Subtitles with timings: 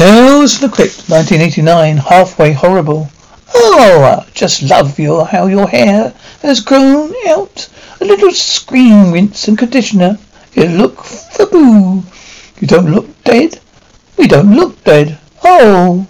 [0.00, 3.10] Tales from the Crypt, 1989, halfway horrible.
[3.54, 7.68] Oh, I just love your how your hair has grown out.
[8.00, 10.16] A little screen rinse and conditioner.
[10.54, 12.02] You look faboo.
[12.62, 13.60] You don't look dead.
[14.16, 15.18] We don't look dead.
[15.44, 16.06] Oh,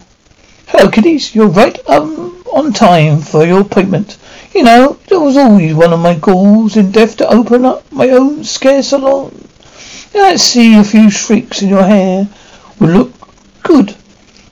[0.69, 1.35] hello, kiddies.
[1.35, 4.19] You're right um on time for your appointment.
[4.55, 8.11] You know, it was always one of my goals in death to open up my
[8.11, 9.49] own scare salon.
[10.15, 12.29] Let's see a few shrieks in your hair.
[12.79, 13.10] Will look
[13.71, 13.95] Good.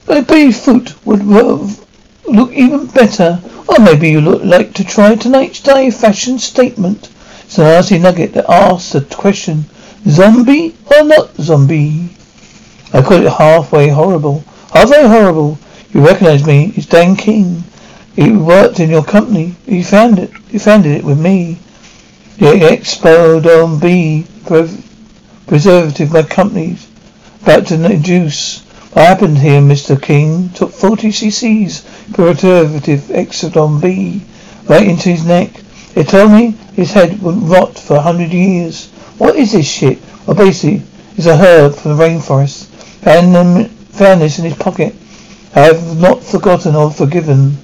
[0.07, 3.41] Maybe foot would look even better.
[3.67, 7.09] Or maybe you look like to try tonight's day fashion statement.
[7.43, 9.65] It's an nasty nugget that asks the question,
[10.07, 12.11] zombie or not zombie?
[12.93, 14.45] I call it halfway horrible.
[14.71, 15.59] Halfway horrible.
[15.91, 16.71] You recognize me.
[16.77, 17.65] It's Dan King.
[18.15, 19.55] He worked in your company.
[19.65, 20.31] He found it.
[20.47, 21.59] He founded it with me.
[22.37, 24.25] The Expo Dome B
[25.45, 26.87] preservative my company's
[27.41, 28.63] about to introduce
[28.99, 29.99] what happened here, Mr.
[29.99, 30.49] King?
[30.49, 34.21] Took 40 cc's preservative Exodon B
[34.65, 35.53] right into his neck.
[35.93, 38.89] They told me his head would rot for a hundred years.
[39.17, 39.99] What is this shit?
[40.27, 40.83] Well, basically,
[41.15, 42.65] it's a herb from the rainforest.
[43.05, 44.93] Found, them, found this in his pocket.
[45.55, 47.55] I have not forgotten or forgiven.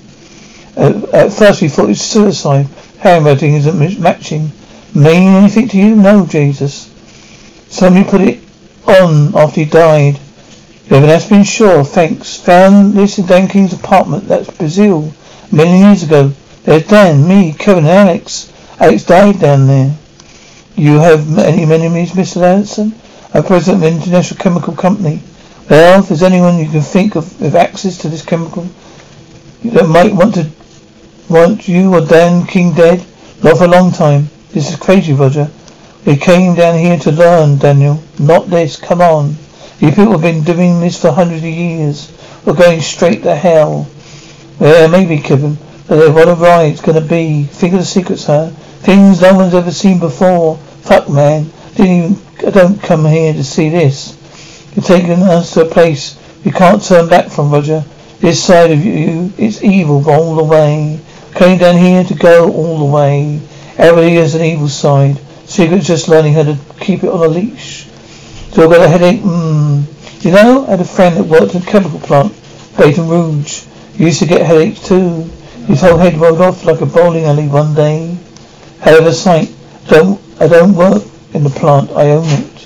[0.77, 2.67] Uh, at first we thought it was suicide.
[2.99, 4.53] Handwriting isn't matching.
[4.93, 5.97] Mean anything to you?
[5.97, 6.89] No, Jesus.
[7.67, 8.39] Somebody put it
[8.87, 10.17] on after he died.
[10.89, 12.37] Has been sure, thanks.
[12.41, 14.27] Found this in Dan King's apartment.
[14.27, 15.11] That's Brazil.
[15.51, 16.31] Many years ago.
[16.63, 18.51] There's Dan, me, Kevin, and Alex.
[18.79, 19.95] Alex died down there.
[20.75, 22.43] You have any enemies, Mr.
[22.43, 22.93] Anderson?
[23.33, 25.21] I'm president of an international chemical company.
[25.69, 28.67] Well, if there's anyone you can think of with access to this chemical
[29.63, 30.49] that might want to
[31.29, 33.03] want you or Dan King dead,
[33.43, 34.29] not for a long time.
[34.51, 35.49] This is crazy, Roger.
[36.05, 38.03] We came down here to learn, Daniel.
[38.19, 38.77] Not this.
[38.77, 39.35] Come on.
[39.79, 42.11] You people have been doing this for hundreds of years.
[42.45, 43.87] We're going straight to hell.
[44.59, 45.57] Yeah, maybe, Kevin.
[45.87, 47.43] But what a ride's gonna be.
[47.43, 48.49] Think of the secrets, huh?
[48.79, 50.57] Things no one's ever seen before.
[50.57, 51.51] Fuck, man.
[51.75, 54.17] Didn't even, I don't come here to see this.
[54.75, 57.83] You're taking us to a place you can't turn back from, Roger.
[58.19, 60.99] This side of you, is evil all the way.
[61.33, 63.41] Came down here to go all the way.
[63.79, 65.17] Everybody has an evil side.
[65.45, 67.87] Secret's just learning how to keep it on a leash.
[68.55, 69.19] Still got a headache?
[69.19, 69.83] Mmm.
[70.23, 72.31] You know, I had a friend that worked in a chemical plant,
[72.77, 73.65] Baton Rouge.
[73.95, 75.23] He used to get headaches too.
[75.67, 78.17] His whole head rolled off like a bowling alley one day.
[78.81, 79.53] A sight.
[79.87, 81.91] Don't I don't work in the plant.
[81.91, 82.57] I own it.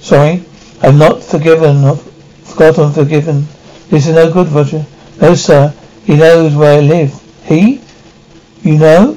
[0.00, 0.42] Sorry,
[0.82, 1.84] I'm not forgiven.
[1.84, 2.02] I've
[2.42, 3.46] forgotten forgiven.
[3.88, 4.84] This is no good, Roger.
[5.22, 5.72] No, sir.
[6.02, 7.14] He knows where I live.
[7.44, 7.80] He?
[8.62, 9.16] You know?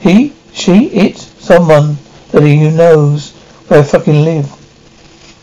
[0.00, 0.32] He?
[0.52, 0.88] She?
[0.88, 1.18] It?
[1.18, 1.98] Someone
[2.32, 3.30] that he knows
[3.68, 4.57] where I fucking live.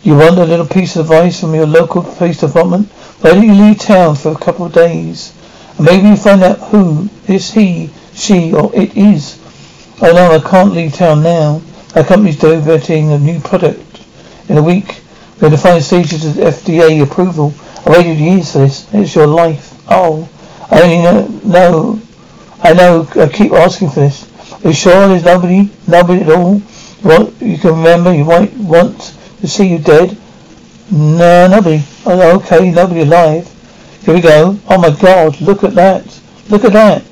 [0.06, 2.92] You want a little piece of advice from your local police department?
[3.22, 5.34] Why don't you leave town for a couple of days?
[5.78, 9.42] And maybe you find out who this he, she, or it is.
[10.04, 11.60] I know I can't leave town now.
[11.96, 14.06] My company's developing a new product.
[14.48, 15.02] In a week,
[15.42, 17.52] we're in the final stages of FDA approval.
[17.84, 18.88] I waited years for this.
[18.94, 19.74] It's your life.
[19.90, 20.30] Oh,
[20.70, 22.02] I only know, know
[22.62, 24.32] I know I keep asking for this.
[24.64, 26.62] Are you sure there's nobody, nobody at all?
[27.04, 29.16] Want, you can remember, you might want
[29.46, 30.18] to see you dead?
[30.92, 31.84] No, nobody.
[32.06, 33.48] Oh, okay, nobody alive.
[34.04, 34.60] Here we go.
[34.70, 36.22] Oh my god, look at that.
[36.50, 37.04] Look at that.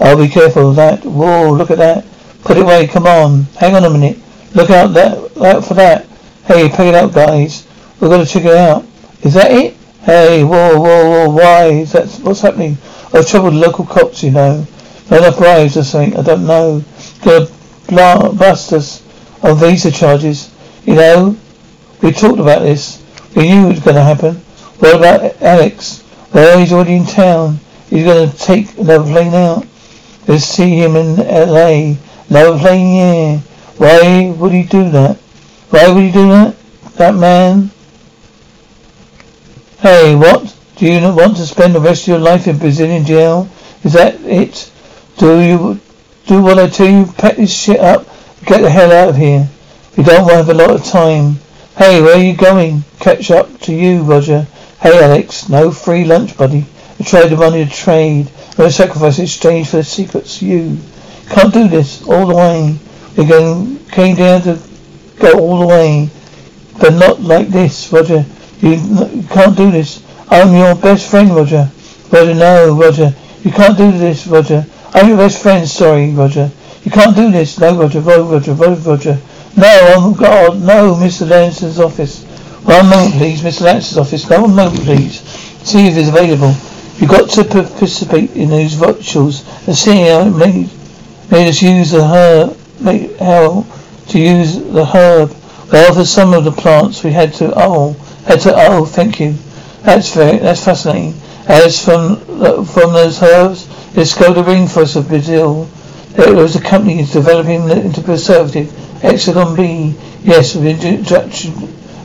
[0.00, 1.04] Oh, be careful of that.
[1.04, 2.04] Whoa, look at that.
[2.44, 3.42] Put it away, come on.
[3.58, 4.18] Hang on a minute.
[4.54, 6.06] Look out that out for that.
[6.46, 7.66] Hey, pick it up, guys.
[8.00, 8.84] We're gonna check it out.
[9.22, 9.76] Is that it?
[10.02, 11.66] Hey, whoa, whoa, whoa, why?
[11.66, 12.78] Is that what's happening?
[13.12, 14.66] I've troubled local cops, you know.
[15.10, 16.84] Not enough bribes or something, I don't know.
[17.22, 19.02] Gonna bust us
[19.42, 20.50] on visa charges.
[20.86, 21.36] You know,
[22.02, 23.02] we talked about this.
[23.34, 24.36] We knew it was going to happen.
[24.78, 26.04] What about Alex?
[26.32, 27.58] Well, he's already in town.
[27.90, 29.66] He's going to take another plane out.
[30.26, 31.96] Let's see him in L.A.
[32.28, 33.38] Another plane, yeah.
[33.78, 35.16] Why would he do that?
[35.70, 36.56] Why would he do that?
[36.96, 37.70] That man?
[39.80, 40.54] Hey, what?
[40.76, 43.48] Do you not want to spend the rest of your life in Brazilian jail?
[43.84, 44.70] Is that it?
[45.16, 45.80] Do you
[46.26, 47.12] do what I tell you?
[47.16, 48.06] Pack this shit up.
[48.44, 49.48] Get the hell out of here.
[49.96, 51.38] We don't have a lot of time.
[51.78, 52.82] Hey, where are you going?
[52.98, 54.48] Catch up to you, Roger.
[54.80, 55.48] Hey, Alex.
[55.48, 56.66] No free lunch, buddy.
[56.98, 58.28] I tried the money to trade.
[58.58, 60.42] No sacrifice in exchange for the secrets.
[60.42, 60.76] You
[61.30, 62.76] can't do this all the way.
[63.16, 64.58] We're going, came down to
[65.20, 66.10] go all the way.
[66.80, 68.26] But not like this, Roger.
[68.58, 70.02] You, you can't do this.
[70.30, 71.70] I'm your best friend, Roger.
[72.10, 73.14] Roger, no, Roger.
[73.44, 74.66] You can't do this, Roger.
[74.94, 76.50] I'm your best friend, sorry, Roger.
[76.82, 77.56] You can't do this.
[77.60, 79.18] No, Roger, Roger, Roger, Roger.
[79.58, 79.66] No,
[79.96, 81.28] oh God, no, Mr.
[81.28, 82.22] Lanson's office.
[82.62, 83.62] One moment, please, Mr.
[83.62, 84.30] Lanson's office.
[84.30, 85.18] No, one moment, please.
[85.66, 86.54] See if it's available.
[86.98, 90.70] You've got to participate in those rituals and see how made,
[91.32, 92.56] made us use the herb,
[93.18, 93.66] how
[94.10, 95.34] to use the herb.
[95.72, 97.94] Well, for some of the plants we had to, oh,
[98.26, 99.34] had to, oh, thank you.
[99.82, 101.14] That's very, that's fascinating.
[101.48, 105.68] As from, uh, from those herbs, discovered the rainforest of Brazil.
[106.16, 108.72] It was a company developing into preservative.
[109.00, 109.94] Exelon B.
[110.22, 111.52] Yes, with introduction,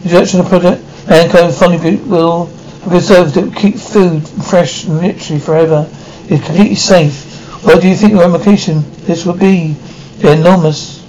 [0.03, 2.49] introduction of product, mankind finally will
[2.87, 5.87] preserve it, keep food fresh and literally forever.
[6.25, 7.63] It's completely safe.
[7.63, 9.75] What do you think the ramification this would be?
[10.17, 11.01] They're enormous.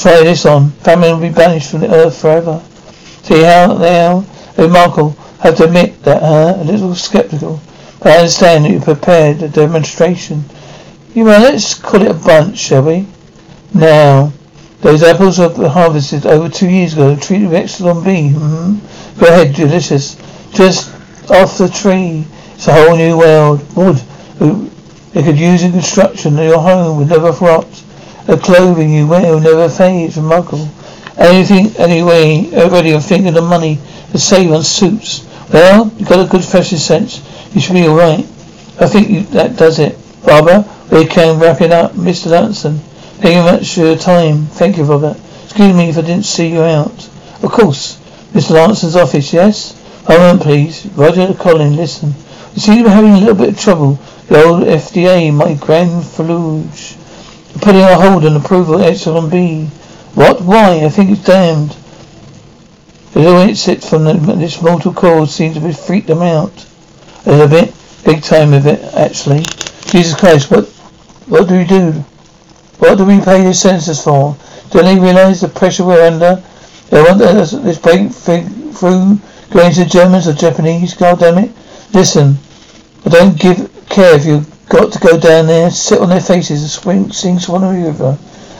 [0.00, 0.70] Try this on.
[0.70, 2.62] Famine will be banished from the earth forever.
[3.22, 4.24] See how are
[4.58, 5.16] remarkable.
[5.40, 7.60] I have to admit that uh, a little skeptical.
[7.98, 10.44] But I understand that you prepared a demonstration.
[11.14, 13.06] You know, let's call it a bunch, shall we?
[13.72, 14.32] Now,
[14.80, 18.34] those apples were harvested over two years ago, treated with Exelon B.
[18.34, 19.20] Mm-hmm.
[19.20, 20.16] Go ahead, delicious.
[20.52, 20.92] Just
[21.30, 22.24] off the tree.
[22.54, 23.60] It's a whole new world.
[23.76, 23.96] Wood.
[25.12, 26.36] They could use in construction.
[26.36, 27.66] Your home would never rot.
[28.26, 30.08] The clothing you wear will never fade.
[30.08, 30.68] It's remarkable.
[31.16, 33.78] Anything, anyway, everybody are thinking of money
[34.12, 35.26] to save on suits.
[35.52, 37.22] Well, you've got a good fashion sense.
[37.54, 38.20] You should be alright.
[38.78, 39.96] I think you, that does it.
[40.24, 41.92] Barbara, we can wrap it up.
[41.92, 42.30] Mr.
[42.30, 42.78] Dunson,
[43.20, 44.46] thank you very much for your time.
[44.46, 45.16] Thank you, Robert.
[45.44, 47.08] Excuse me if I didn't see you out.
[47.42, 47.98] Of course.
[48.32, 48.52] Mr.
[48.52, 49.74] Lanson's office, yes?
[50.08, 50.86] Moment, please.
[50.94, 52.14] Roger Colin, listen.
[52.54, 53.94] We seem to be having a little bit of trouble.
[54.28, 56.96] The old FDA, my grand faluge,
[57.60, 59.66] putting a hold on approval Exelon B.
[60.14, 60.42] What?
[60.42, 60.84] Why?
[60.84, 61.76] I think it's damned.
[63.12, 66.66] The little exit from the, this mortal coil seems to have freaked them out.
[67.24, 67.74] A little bit.
[68.04, 69.40] Big time of it, actually.
[69.86, 70.68] Jesus Christ, what
[71.28, 72.04] what do we do?
[72.78, 74.36] What do we pay the censors for?
[74.70, 76.42] Don't they realise the pressure we're under?
[76.90, 79.18] They want this, this breakthrough
[79.50, 81.50] going to Germans or Japanese, god damn it.
[81.92, 82.36] Listen,
[83.04, 86.62] I don't give care if you've got to go down there, sit on their faces
[86.62, 88.12] and swing, sing Swanee River.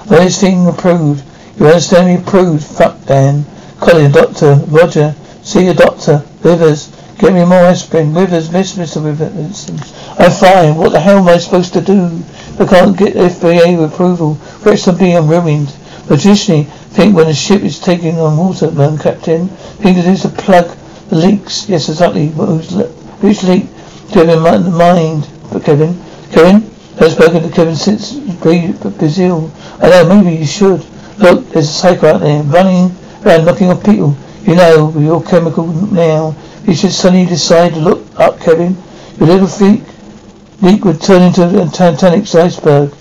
[0.06, 1.24] When this thing approved,
[1.58, 2.64] you understand me approved?
[2.64, 3.44] Fuck Dan.
[3.80, 8.12] Colin, Doctor, Roger, see a doctor, Rivers, Get me more aspirin.
[8.12, 9.02] Withers, Miss Mr.
[9.02, 9.70] Withers.
[10.18, 10.76] I'm fine.
[10.76, 12.22] What the hell am I supposed to do?
[12.60, 14.34] I can't get FAA approval.
[14.34, 15.74] First I'm ruined.
[16.08, 20.28] I think when a ship is taking on water, man, Captain, think it is to
[20.28, 20.76] plug
[21.08, 21.68] the leaks.
[21.68, 22.28] Yes, exactly.
[22.28, 23.64] Which leak
[24.12, 25.28] do you have in mind?
[25.52, 26.70] But Kevin, Kevin,
[27.00, 29.50] I've spoken to Kevin since Brazil.
[29.80, 30.84] I know, maybe you should.
[31.18, 34.16] Look, there's a psycho out there running around knocking on people.
[34.42, 36.36] You know, with your chemical now,
[36.66, 38.76] you should suddenly decide to look up, Kevin.
[39.18, 39.82] Your little freak
[40.62, 42.92] leak would turn into a Titanic's iceberg.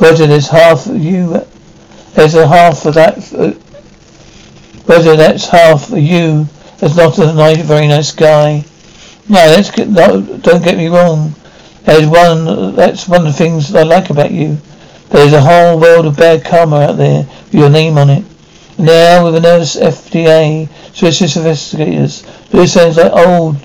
[0.00, 1.40] Roger, there's half of you.
[2.14, 3.32] There's a half of that.
[3.32, 3.54] Uh,
[4.86, 6.48] Roger, that's half of you.
[6.78, 8.64] That's not a nice, very nice guy.
[9.28, 11.34] No, that's no, don't get me wrong.
[11.84, 12.74] There's one.
[12.74, 14.58] That's one of the things I like about you.
[15.10, 18.24] There's a whole world of bad karma out there with your name on it.
[18.76, 22.24] Now with the another FDA, specialist investigators.
[22.50, 23.56] This sounds like old,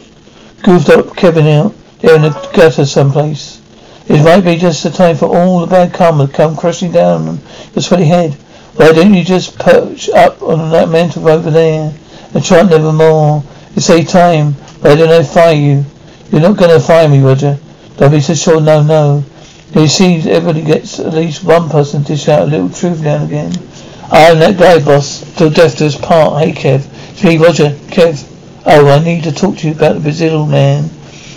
[0.62, 3.60] goofed up Kevin out there in the gutter someplace.
[4.08, 7.28] It might be just the time for all the bad karma to come crashing down
[7.28, 7.40] on
[7.74, 8.34] your sweaty head.
[8.76, 11.92] Why don't you just perch up on that mantle over there
[12.34, 13.44] and try never more?
[13.76, 15.86] You say time, but I don't know fire you.
[16.32, 17.58] You're not gonna fire me, Roger.
[17.98, 19.24] Don't be so sure, no, no.
[19.76, 23.26] You see, everybody gets at least one person to shout a little truth now and
[23.26, 23.69] again.
[24.12, 25.22] I'm that guy, boss.
[25.36, 26.44] Till death do us part.
[26.44, 26.88] Hey, Kev.
[27.12, 27.70] It's me, Roger.
[27.92, 28.26] Kev.
[28.66, 30.90] Oh, I need to talk to you about the Brazil man.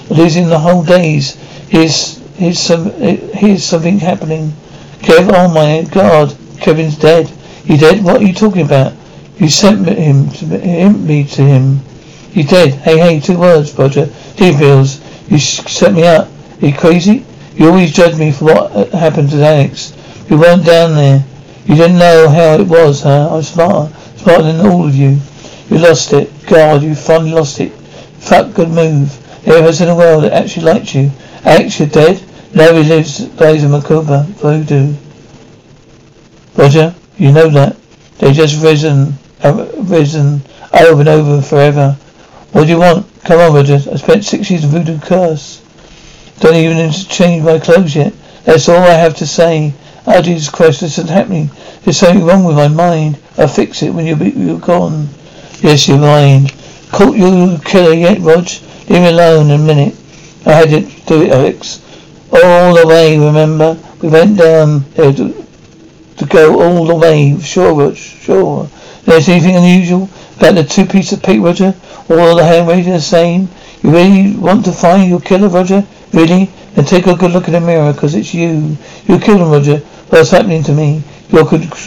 [0.08, 1.34] Losing the whole days.
[1.68, 4.52] Here's, here's some, here's something happening.
[5.00, 6.34] Kev, oh my God.
[6.60, 7.28] Kevin's dead.
[7.28, 8.02] He dead?
[8.02, 8.94] What are you talking about?
[9.36, 11.78] You sent him to him, me to him.
[12.30, 12.72] He's dead.
[12.74, 14.06] Hey, hey, two words, Roger.
[14.36, 15.00] Details.
[15.30, 16.28] You set me up.
[16.62, 17.26] Are you crazy?
[17.54, 19.92] You always judge me for what uh, happened to Alex.
[20.30, 21.24] You weren't down there.
[21.64, 23.34] You didn't know how it was, huh?
[23.34, 23.94] I'm smarter.
[24.16, 25.18] Smarter than all of you.
[25.70, 26.30] You lost it.
[26.46, 27.72] God, you finally lost it.
[28.18, 29.18] Fuck, good move.
[29.44, 31.10] There was in the world that actually liked you.
[31.44, 32.22] Alex, you're dead?
[32.54, 34.24] Nobody lives days of Macumba.
[34.26, 34.94] Voodoo.
[36.56, 37.76] Roger, you know that.
[38.18, 40.42] They just risen, risen
[40.72, 41.96] over and over forever.
[42.52, 43.06] What do you want?
[43.24, 43.74] Come on, Roger.
[43.74, 45.62] I spent six years of voodoo curse.
[46.40, 48.12] Don't even change my clothes yet.
[48.44, 49.72] That's all I have to say.
[50.06, 51.50] Oh, Jesus Christ, this isn't happening.
[51.82, 53.18] There's something wrong with my mind.
[53.38, 55.08] I'll fix it when you're, you're gone.
[55.60, 56.52] Yes, your mind.
[56.90, 58.48] Caught you killer yet, Rog?
[58.88, 59.94] Leave me alone in a minute.
[60.44, 61.80] I had to do it, Alex.
[62.32, 63.78] All the way, remember?
[64.02, 65.46] We went down there to,
[66.16, 67.38] to go all the way.
[67.38, 68.68] Sure, Rog, sure.
[69.04, 71.74] There's anything unusual about the two pieces of paper, Roger?
[72.10, 73.48] All the handwriting the same?
[73.82, 75.86] You really want to find your killer, Roger?
[76.12, 76.50] Really?
[76.74, 78.76] Then take a good look in the mirror, cause it's you.
[79.06, 79.78] You killed him, Roger.
[80.08, 81.02] What's happening to me?
[81.28, 81.44] Your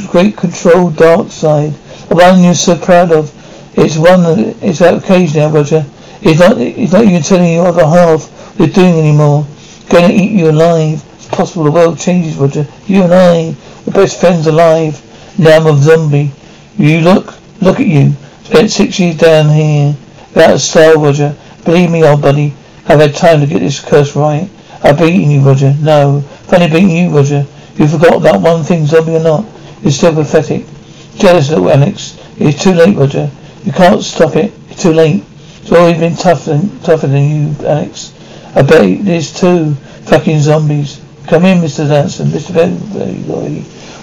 [0.09, 1.73] great control dark side.
[2.09, 3.31] The one you're so proud of.
[3.77, 5.85] It's one that it's that occasion now, Roger.
[6.21, 9.45] It's not it's not you telling your other half you're doing anymore.
[9.89, 11.03] Gonna eat you alive.
[11.15, 12.65] It's possible the world changes, Roger.
[12.87, 15.01] You and I, we're best friends alive.
[15.37, 16.31] Now I'm a zombie.
[16.77, 18.13] You look look at you.
[18.43, 19.95] Spent six years down here.
[20.33, 21.35] Without a style, Roger.
[21.63, 22.53] Believe me, old buddy,
[22.87, 24.49] I've had time to get this curse right.
[24.83, 25.73] I've beaten you, Roger.
[25.81, 26.21] No.
[26.21, 27.45] Funny beating you, Roger.
[27.75, 29.45] You forgot that one thing, zombie or not.
[29.81, 30.65] You're still pathetic.
[31.15, 32.17] Jealous little Alex.
[32.37, 33.29] It's too late, Roger.
[33.63, 34.53] You can't stop it.
[34.69, 35.23] It's too late.
[35.61, 38.13] It's always been tougher than, tougher than you, Alex.
[38.55, 39.73] I bet is too.
[40.05, 41.01] Fucking zombies.
[41.27, 41.87] Come in, Mr.
[41.87, 42.27] Danson.
[42.27, 42.53] Mr.
[42.53, 42.75] Ben,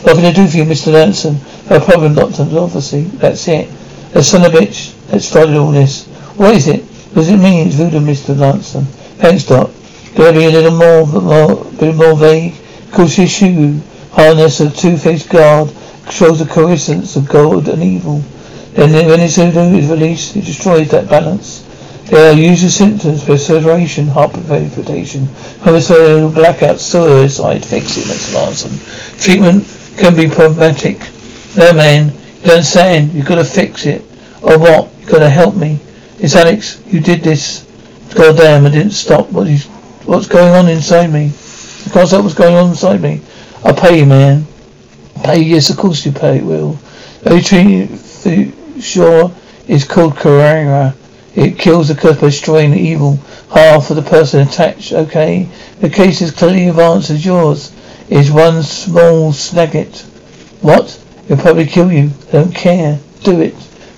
[0.03, 0.91] what can I do for you, Mr.
[0.91, 1.39] Danson?
[1.71, 2.43] No problem, Doctor.
[2.43, 3.71] Obviously, that's it.
[4.13, 6.07] The son of a bitch that started all this.
[6.37, 6.85] What is it?
[7.15, 7.69] Does it mean?
[7.69, 8.37] It's voodoo, Mr.
[8.37, 8.85] Danson.
[9.23, 9.71] Thanks, Doc.
[10.19, 12.55] I be a little more, more, bit more vague?
[12.91, 13.81] Cause your shoe,
[14.13, 15.71] harness a two-faced guard,
[16.11, 18.23] shows a coincidence of good and evil.
[18.75, 21.63] Then when voodoo is released, it destroys that balance.
[22.07, 25.27] There are usual symptoms for sedation, heart palpitation,
[25.63, 27.65] homicidal blackout, suicide.
[27.65, 28.35] Fix it, Mr.
[28.35, 29.19] Larson.
[29.19, 29.65] Treatment
[29.97, 30.99] can be problematic.
[31.57, 33.13] No, man, you don't understand.
[33.15, 34.03] You gotta fix it.
[34.43, 34.91] Or what?
[35.01, 35.79] You gotta help me.
[36.19, 36.83] It's Alex.
[36.87, 37.65] You did this.
[38.15, 39.31] God damn, I didn't stop.
[39.31, 39.67] What is,
[40.05, 41.27] what's going on inside me?
[41.87, 43.21] I can't what's going on inside me.
[43.65, 44.47] I'll pay you, man.
[45.25, 45.55] Pay you?
[45.55, 46.41] Yes, of course you pay.
[46.41, 46.79] Will.
[47.25, 47.89] Every tree
[48.81, 49.33] sure
[49.69, 50.95] is called Carrera.
[51.35, 53.17] It kills the curse by destroying the evil
[53.51, 54.93] half of the person attached.
[54.93, 55.49] Okay,
[55.81, 57.73] the case is clearly advanced as yours
[58.09, 60.03] is one small snagget.
[60.61, 61.01] What?
[61.25, 62.11] It'll probably kill you.
[62.29, 62.99] I don't care.
[63.23, 63.55] Do it.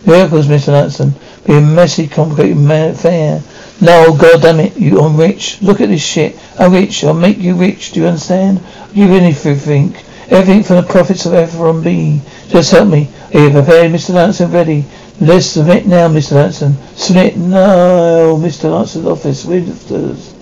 [0.06, 0.68] Miracles, Mr.
[0.68, 1.14] Lanson.
[1.46, 3.42] Be a messy, complicated affair.
[3.81, 5.61] No, God damn it, you I'm rich.
[5.61, 6.38] Look at this shit.
[6.59, 7.02] I'm rich.
[7.04, 7.93] I'll make you rich.
[7.93, 8.61] Do you understand?
[8.78, 9.95] I'll give you anything.
[10.28, 12.23] Everything from the profits of Everon B.
[12.49, 13.09] Just help me.
[13.35, 14.14] Are you prepared, Mr.
[14.14, 14.50] Lanson?
[14.52, 14.85] Ready?
[15.21, 16.33] Let's submit now, Mr.
[16.33, 16.76] Lanson.
[16.97, 18.71] Submit now, Mr.
[18.71, 19.45] Lanson's office.
[19.45, 20.33] Withers.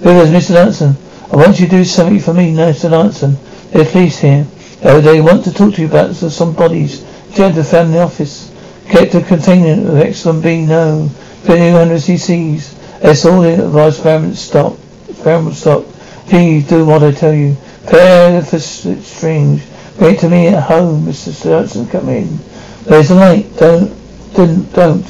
[0.00, 0.54] Withers, Mr.
[0.54, 0.96] Lanson.
[1.32, 2.90] I want you to do something for me, Mr.
[2.90, 3.36] Lanson.
[3.70, 4.46] There's police here.
[4.84, 7.02] Oh, they want to talk to you about some bodies.
[7.32, 8.52] Gentleman found the office.
[8.88, 11.08] Kept a container of Exxon B, no.
[11.46, 12.74] 200 cc's.
[13.00, 14.76] That's all the advice experiment stop.
[15.08, 15.84] Experiment stop.
[16.26, 17.56] Please do what I tell you.
[17.82, 19.62] Prepare for strange.
[20.00, 21.32] Wait to me at home, Mr.
[21.32, 21.86] Sturgeon.
[21.88, 22.38] Come in.
[22.84, 23.56] There's a light.
[23.56, 23.92] Don't,
[24.34, 25.04] don't, don't.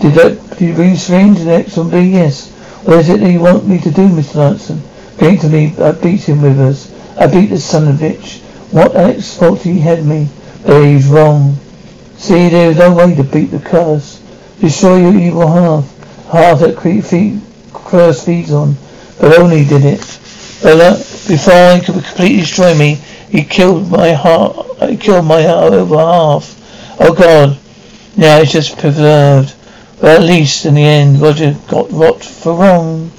[0.00, 2.12] Did that, did you bring strange and Exxon B?
[2.12, 2.50] Yes.
[2.84, 4.36] What is it that you want me to do, Mr.
[4.36, 4.80] Lanson?
[5.18, 6.90] Came to me, I beat him with us.
[7.18, 8.40] I beat the son of a bitch.
[8.72, 10.28] What Alex thought he had me,
[10.64, 11.56] but he's wrong.
[12.16, 14.19] See, there is no way to beat the curse.
[14.60, 16.28] Destroy your evil half.
[16.30, 17.40] Half that feed,
[17.72, 18.76] curse feeds on.
[19.18, 20.20] But only did it.
[20.62, 22.94] But uh, before he could completely destroy me,
[23.30, 24.66] he killed my heart.
[24.88, 26.96] He killed my heart over half.
[27.00, 27.58] Oh God.
[28.16, 29.54] Now it's just preserved.
[30.00, 33.10] But at least in the end, Roger got rot for wrong.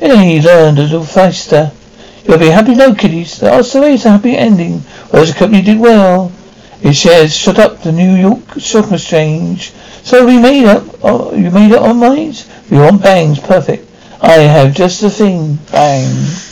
[0.00, 1.72] And then he learned a little faster.
[2.24, 3.38] You'll be happy now, kiddies.
[3.38, 4.82] The Australia is a happy ending.
[5.10, 6.32] The company did well.
[6.80, 9.72] Its shares shot up the New York Stock Exchange.
[10.02, 10.86] So we made up.
[11.04, 12.48] Uh, oh, you made up our minds.
[12.70, 13.38] We want bangs.
[13.38, 13.86] Perfect.
[14.20, 15.56] I have just the thing.
[15.70, 16.49] Bang.